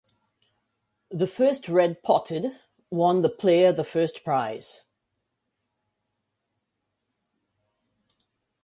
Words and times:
The 1.11 1.27
first 1.27 1.69
red 1.69 2.01
potted 2.01 2.59
won 2.89 3.21
the 3.21 3.29
player 3.29 3.71
the 3.71 3.83
first 3.83 4.23
prize. 4.23 4.83